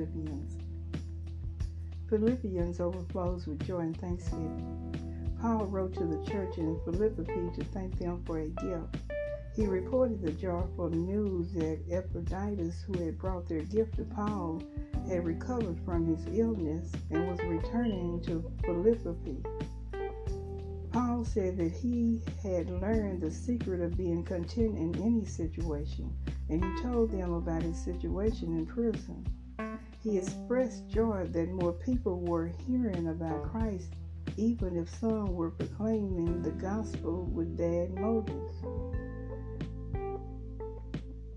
Philippians. 0.00 0.56
Philippians 2.08 2.80
overflows 2.80 3.46
with 3.46 3.66
joy 3.66 3.80
and 3.80 4.00
thanksgiving. 4.00 4.94
Paul 5.42 5.66
wrote 5.66 5.92
to 5.94 6.06
the 6.06 6.24
church 6.24 6.56
in 6.56 6.80
Philippi 6.86 7.50
to 7.54 7.64
thank 7.66 7.98
them 7.98 8.22
for 8.24 8.38
a 8.38 8.48
gift. 8.48 8.96
He 9.54 9.66
reported 9.66 10.22
the 10.22 10.32
joyful 10.32 10.88
news 10.88 11.52
that 11.52 11.80
Epaphroditus, 11.90 12.82
who 12.82 12.98
had 13.04 13.18
brought 13.18 13.46
their 13.46 13.60
gift 13.60 13.96
to 13.96 14.04
Paul, 14.04 14.62
had 15.06 15.26
recovered 15.26 15.78
from 15.84 16.06
his 16.06 16.26
illness 16.38 16.90
and 17.10 17.28
was 17.28 17.40
returning 17.40 18.22
to 18.22 18.50
Philippi. 18.64 19.42
Paul 20.92 21.24
said 21.24 21.58
that 21.58 21.72
he 21.72 22.22
had 22.42 22.70
learned 22.70 23.20
the 23.20 23.30
secret 23.30 23.82
of 23.82 23.98
being 23.98 24.24
content 24.24 24.78
in 24.78 24.94
any 25.02 25.26
situation, 25.26 26.10
and 26.48 26.64
he 26.64 26.82
told 26.82 27.10
them 27.10 27.34
about 27.34 27.62
his 27.62 27.78
situation 27.78 28.56
in 28.56 28.64
prison. 28.64 29.26
He 30.02 30.16
expressed 30.16 30.88
joy 30.88 31.26
that 31.32 31.52
more 31.52 31.74
people 31.74 32.20
were 32.20 32.46
hearing 32.66 33.08
about 33.08 33.50
Christ, 33.50 33.92
even 34.38 34.76
if 34.76 34.88
some 34.98 35.34
were 35.34 35.50
proclaiming 35.50 36.40
the 36.40 36.52
gospel 36.52 37.24
with 37.24 37.58
bad 37.58 37.94
motives. 37.94 38.54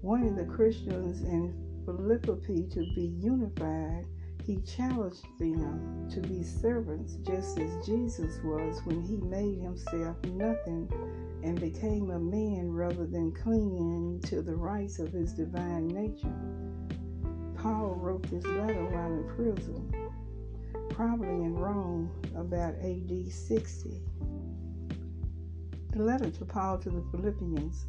Wanting 0.02 0.36
the 0.36 0.46
Christians 0.46 1.22
in 1.24 1.54
Philippi 1.84 2.66
to 2.72 2.80
be 2.96 3.14
unified, 3.20 4.06
he 4.46 4.62
challenged 4.62 5.26
them 5.40 6.08
to 6.10 6.22
be 6.22 6.42
servants 6.42 7.16
just 7.26 7.60
as 7.60 7.86
Jesus 7.86 8.40
was 8.46 8.80
when 8.86 9.02
he 9.02 9.18
made 9.18 9.60
himself 9.60 10.16
nothing 10.26 10.90
and 11.44 11.60
became 11.60 12.12
a 12.12 12.20
man 12.20 12.72
rather 12.72 13.06
than 13.06 13.34
clinging 13.34 14.22
to 14.22 14.42
the 14.42 14.56
rights 14.56 15.00
of 15.00 15.12
his 15.12 15.34
divine 15.34 15.88
nature. 15.90 16.34
Paul 17.64 17.96
wrote 17.96 18.24
this 18.24 18.44
letter 18.44 18.84
while 18.90 19.14
in 19.14 19.24
prison, 19.38 19.90
probably 20.90 21.30
in 21.30 21.56
Rome 21.56 22.12
about 22.36 22.76
AD 22.76 23.32
60. 23.32 24.02
The 25.92 26.04
letter 26.04 26.30
to 26.30 26.44
Paul 26.44 26.80
to 26.80 26.90
the 26.90 27.02
Philippians. 27.10 27.86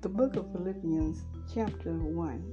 The 0.00 0.08
book 0.08 0.36
of 0.36 0.50
Philippians, 0.52 1.24
chapter 1.52 1.92
1. 1.92 2.52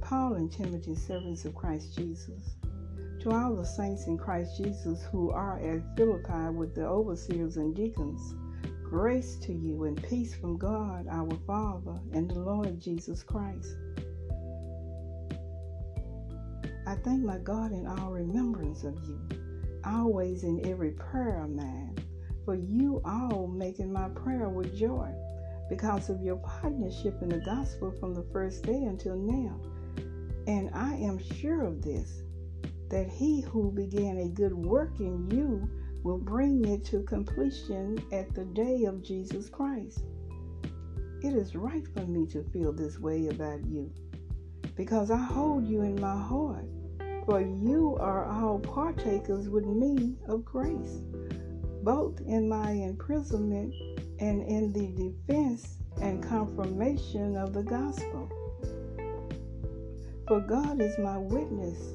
Paul 0.00 0.34
and 0.34 0.52
Timothy, 0.52 0.94
servants 0.94 1.44
of 1.44 1.56
Christ 1.56 1.96
Jesus. 1.96 2.54
To 3.22 3.32
all 3.32 3.56
the 3.56 3.66
saints 3.66 4.06
in 4.06 4.16
Christ 4.16 4.56
Jesus 4.56 5.02
who 5.10 5.32
are 5.32 5.58
at 5.58 5.96
Philippi 5.96 6.54
with 6.54 6.76
the 6.76 6.86
overseers 6.86 7.56
and 7.56 7.74
deacons, 7.74 8.36
grace 8.90 9.36
to 9.36 9.52
you 9.52 9.84
and 9.84 10.02
peace 10.08 10.34
from 10.34 10.58
God 10.58 11.06
our 11.08 11.30
Father 11.46 11.96
and 12.12 12.28
the 12.28 12.40
Lord 12.40 12.80
Jesus 12.80 13.22
Christ. 13.22 13.76
I 16.88 16.96
thank 17.04 17.22
my 17.22 17.38
God 17.38 17.70
in 17.70 17.86
all 17.86 18.10
remembrance 18.10 18.82
of 18.82 18.96
you, 19.06 19.20
always 19.84 20.42
in 20.42 20.66
every 20.68 20.90
prayer 20.90 21.44
of 21.44 21.50
mine, 21.50 21.98
for 22.44 22.56
you 22.56 23.00
all 23.04 23.46
making 23.46 23.92
my 23.92 24.08
prayer 24.08 24.48
with 24.48 24.76
joy 24.76 25.08
because 25.68 26.10
of 26.10 26.20
your 26.20 26.38
partnership 26.38 27.22
in 27.22 27.28
the 27.28 27.38
gospel 27.38 27.92
from 28.00 28.12
the 28.12 28.26
first 28.32 28.64
day 28.64 28.82
until 28.82 29.14
now. 29.14 29.54
And 30.48 30.68
I 30.74 30.94
am 30.94 31.20
sure 31.36 31.62
of 31.62 31.80
this, 31.80 32.24
that 32.88 33.08
he 33.08 33.42
who 33.42 33.70
began 33.70 34.18
a 34.18 34.28
good 34.28 34.52
work 34.52 34.98
in 34.98 35.30
you 35.30 35.70
will 36.02 36.18
bring 36.18 36.64
it 36.66 36.84
to 36.86 37.02
completion 37.02 38.02
at 38.12 38.34
the 38.34 38.44
day 38.44 38.84
of 38.84 39.02
Jesus 39.02 39.48
Christ. 39.48 40.04
It 41.22 41.34
is 41.34 41.54
right 41.54 41.86
for 41.94 42.06
me 42.06 42.26
to 42.28 42.42
feel 42.52 42.72
this 42.72 42.98
way 42.98 43.28
about 43.28 43.64
you, 43.66 43.92
because 44.74 45.10
I 45.10 45.18
hold 45.18 45.66
you 45.66 45.82
in 45.82 46.00
my 46.00 46.18
heart, 46.18 46.64
for 47.26 47.40
you 47.40 47.96
are 48.00 48.24
all 48.26 48.58
partakers 48.58 49.48
with 49.48 49.66
me 49.66 50.16
of 50.28 50.44
grace, 50.44 51.02
both 51.82 52.20
in 52.22 52.48
my 52.48 52.70
imprisonment 52.70 53.74
and 54.20 54.42
in 54.42 54.72
the 54.72 54.88
defense 55.10 55.76
and 56.00 56.22
confirmation 56.22 57.36
of 57.36 57.52
the 57.52 57.62
gospel. 57.62 58.30
For 60.26 60.40
God 60.40 60.80
is 60.80 60.96
my 60.98 61.18
witness 61.18 61.94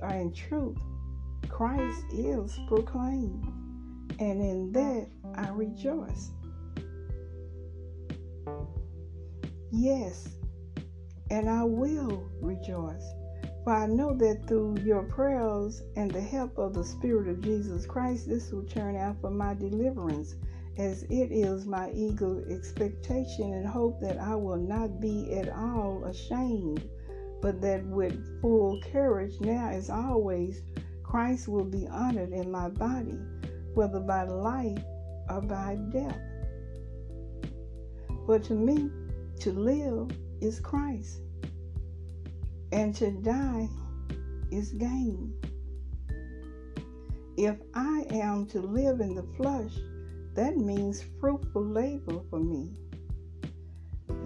or 0.00 0.10
in 0.10 0.32
truth, 0.32 0.78
Christ 1.48 2.04
is 2.12 2.58
proclaimed, 2.68 3.44
and 4.18 4.40
in 4.40 4.72
that 4.72 5.08
I 5.34 5.48
rejoice. 5.50 6.30
Yes, 9.70 10.28
and 11.30 11.48
I 11.48 11.64
will 11.64 12.28
rejoice. 12.40 13.04
For 13.64 13.72
I 13.74 13.86
know 13.86 14.14
that 14.14 14.46
through 14.46 14.76
your 14.84 15.02
prayers 15.02 15.82
and 15.96 16.08
the 16.08 16.20
help 16.20 16.56
of 16.56 16.72
the 16.72 16.84
Spirit 16.84 17.26
of 17.28 17.40
Jesus 17.40 17.84
Christ, 17.84 18.28
this 18.28 18.52
will 18.52 18.62
turn 18.62 18.96
out 18.96 19.20
for 19.20 19.30
my 19.30 19.54
deliverance, 19.54 20.36
as 20.78 21.02
it 21.04 21.32
is 21.32 21.66
my 21.66 21.90
eager 21.90 22.48
expectation 22.48 23.54
and 23.54 23.66
hope 23.66 24.00
that 24.00 24.18
I 24.18 24.36
will 24.36 24.56
not 24.56 25.00
be 25.00 25.34
at 25.34 25.48
all 25.48 26.04
ashamed, 26.04 26.88
but 27.46 27.60
that 27.60 27.86
with 27.86 28.40
full 28.42 28.80
courage, 28.90 29.40
now 29.40 29.68
as 29.68 29.88
always, 29.88 30.62
Christ 31.04 31.46
will 31.46 31.64
be 31.64 31.86
honored 31.86 32.32
in 32.32 32.50
my 32.50 32.68
body, 32.68 33.20
whether 33.74 34.00
by 34.00 34.24
life 34.24 34.82
or 35.30 35.42
by 35.42 35.78
death. 35.92 36.18
But 38.26 38.42
to 38.46 38.54
me, 38.54 38.90
to 39.42 39.52
live 39.52 40.10
is 40.40 40.58
Christ 40.58 41.20
and 42.72 42.92
to 42.96 43.12
die 43.12 43.68
is 44.50 44.72
gain. 44.72 45.32
If 47.36 47.58
I 47.74 48.06
am 48.10 48.46
to 48.46 48.60
live 48.60 48.98
in 48.98 49.14
the 49.14 49.26
flesh, 49.36 49.72
that 50.34 50.56
means 50.56 51.04
fruitful 51.20 51.64
labor 51.64 52.22
for 52.28 52.40
me. 52.40 52.72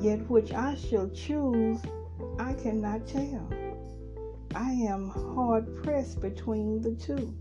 Yet 0.01 0.21
which 0.31 0.55
I 0.55 0.75
shall 0.75 1.11
choose, 1.11 1.81
I 2.41 2.55
cannot 2.55 3.07
tell. 3.07 3.47
I 4.55 4.71
am 4.73 5.11
hard 5.11 5.83
pressed 5.83 6.23
between 6.23 6.81
the 6.81 6.93
two. 6.93 7.35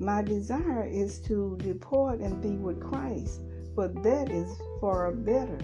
My 0.00 0.22
desire 0.22 0.86
is 0.86 1.18
to 1.28 1.58
depart 1.58 2.20
and 2.20 2.40
be 2.40 2.56
with 2.56 2.80
Christ, 2.80 3.42
for 3.74 3.88
that 3.88 4.30
is 4.30 4.50
far 4.80 5.12
better. 5.12 5.58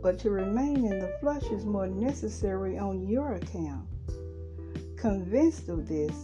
But 0.00 0.16
to 0.20 0.30
remain 0.30 0.84
in 0.84 1.00
the 1.00 1.12
flesh 1.20 1.42
is 1.50 1.66
more 1.66 1.88
necessary 1.88 2.78
on 2.78 3.04
your 3.08 3.34
account. 3.34 3.88
Convinced 4.96 5.68
of 5.68 5.88
this, 5.88 6.14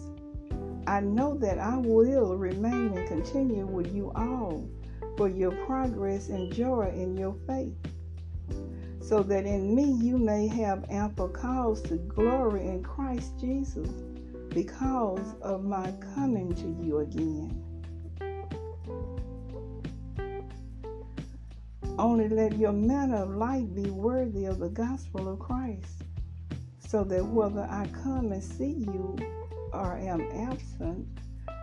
I 0.86 1.00
know 1.00 1.36
that 1.38 1.58
I 1.58 1.76
will 1.76 2.36
remain 2.36 2.96
and 2.96 3.08
continue 3.08 3.66
with 3.66 3.92
you 3.92 4.12
all 4.14 4.64
for 5.16 5.28
your 5.28 5.50
progress 5.66 6.28
and 6.28 6.54
joy 6.54 6.92
in 6.94 7.16
your 7.16 7.34
faith, 7.48 7.74
so 9.06 9.22
that 9.22 9.44
in 9.44 9.74
me 9.74 9.84
you 9.84 10.16
may 10.16 10.48
have 10.48 10.86
ample 10.90 11.28
cause 11.28 11.82
to 11.82 11.96
glory 11.96 12.66
in 12.66 12.82
Christ 12.82 13.38
Jesus 13.38 13.90
because 14.48 15.34
of 15.42 15.62
my 15.62 15.92
coming 16.14 16.54
to 16.54 16.82
you 16.82 17.00
again. 17.00 17.60
Only 21.98 22.28
let 22.30 22.56
your 22.56 22.72
manner 22.72 23.16
of 23.16 23.30
life 23.36 23.72
be 23.74 23.90
worthy 23.90 24.46
of 24.46 24.58
the 24.58 24.70
gospel 24.70 25.30
of 25.30 25.38
Christ, 25.38 26.02
so 26.78 27.04
that 27.04 27.24
whether 27.24 27.68
I 27.70 27.86
come 28.02 28.32
and 28.32 28.42
see 28.42 28.86
you 28.88 29.16
or 29.72 29.98
am 29.98 30.22
absent, 30.50 31.06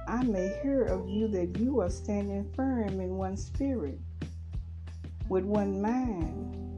I 0.07 0.23
may 0.23 0.59
hear 0.61 0.83
of 0.83 1.09
you 1.09 1.27
that 1.29 1.57
you 1.59 1.81
are 1.81 1.89
standing 1.89 2.51
firm 2.53 3.01
in 3.01 3.17
one 3.17 3.35
spirit, 3.35 3.99
with 5.27 5.43
one 5.43 5.81
mind, 5.81 6.70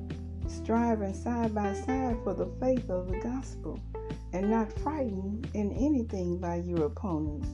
striving 0.53 1.13
side 1.13 1.53
by 1.53 1.73
side 1.73 2.17
for 2.23 2.33
the 2.33 2.51
faith 2.59 2.89
of 2.89 3.09
the 3.09 3.19
gospel, 3.19 3.79
and 4.33 4.49
not 4.49 4.71
frightened 4.79 5.49
in 5.53 5.71
anything 5.73 6.37
by 6.37 6.55
your 6.57 6.85
opponents. 6.85 7.47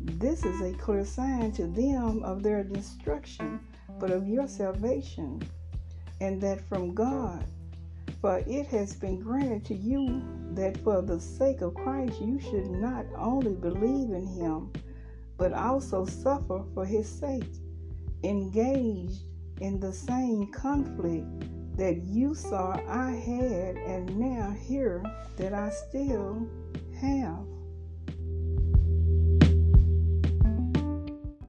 This 0.00 0.44
is 0.44 0.60
a 0.60 0.72
clear 0.74 1.04
sign 1.04 1.52
to 1.52 1.66
them 1.66 2.22
of 2.22 2.42
their 2.42 2.64
destruction, 2.64 3.60
but 3.98 4.10
of 4.10 4.26
your 4.26 4.48
salvation, 4.48 5.42
and 6.20 6.40
that 6.40 6.66
from 6.68 6.94
God. 6.94 7.44
For 8.20 8.38
it 8.46 8.66
has 8.68 8.94
been 8.94 9.20
granted 9.20 9.66
to 9.66 9.74
you 9.74 10.22
that 10.52 10.78
for 10.78 11.02
the 11.02 11.20
sake 11.20 11.60
of 11.60 11.74
Christ 11.74 12.20
you 12.20 12.40
should 12.40 12.70
not 12.70 13.04
only 13.16 13.54
believe 13.54 14.10
in 14.10 14.26
him, 14.26 14.72
but 15.36 15.52
also 15.52 16.06
suffer 16.06 16.64
for 16.72 16.86
his 16.86 17.08
sake, 17.08 17.52
engaged 18.22 19.22
in 19.64 19.80
the 19.80 19.92
same 19.92 20.46
conflict 20.52 21.26
that 21.78 22.02
you 22.04 22.34
saw 22.34 22.78
I 22.86 23.12
had 23.12 23.76
and 23.76 24.14
now 24.18 24.50
hear 24.50 25.02
that 25.38 25.54
I 25.54 25.70
still 25.70 26.46
have. 27.00 27.53